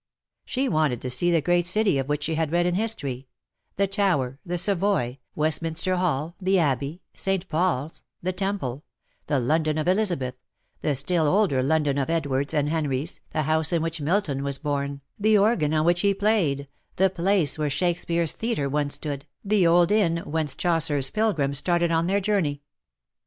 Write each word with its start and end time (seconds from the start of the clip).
She 0.45 0.67
wanted 0.67 0.99
to 1.01 1.11
see 1.11 1.29
the 1.29 1.43
great 1.43 1.67
city 1.67 1.99
of 1.99 2.09
which 2.09 2.23
she 2.23 2.33
had 2.33 2.51
read 2.51 2.65
in 2.65 2.73
history— 2.73 3.27
the 3.77 3.85
Tower, 3.85 4.39
the 4.43 4.57
Savoy, 4.57 5.19
Westminster 5.35 5.95
Hall, 5.97 6.35
the 6.41 6.57
Abbey, 6.57 7.03
St. 7.15 7.47
Paul's, 7.49 8.01
the 8.19 8.33
Temple— 8.33 8.83
the 9.27 9.37
London 9.37 9.77
of 9.77 9.87
Elizabeth, 9.87 10.33
the 10.81 10.95
still 10.95 11.27
older 11.27 11.61
London 11.61 11.99
of 11.99 12.07
the 12.07 12.13
Edwards 12.13 12.51
and 12.51 12.67
Henries, 12.67 13.19
the 13.29 13.43
house 13.43 13.71
in 13.71 13.83
which 13.83 14.01
Milton 14.01 14.41
was 14.43 14.57
born, 14.57 15.01
the 15.19 15.37
organ 15.37 15.71
on 15.71 15.85
which 15.85 16.01
he 16.01 16.15
played, 16.15 16.67
the 16.95 17.11
place 17.11 17.59
where 17.59 17.69
Shakespeare's 17.69 18.33
Theatre 18.33 18.67
once 18.67 18.95
stood, 18.95 19.27
the 19.45 19.67
old 19.67 19.91
Inn 19.91 20.17
whence 20.25 20.55
Chaucer's 20.55 21.11
Pilgrims 21.11 21.59
started 21.59 21.91
on 21.91 22.07
their 22.07 22.17
IN 22.17 22.23
SOCIETY. 22.23 22.31
149 22.31 22.41
journey. 22.41 22.61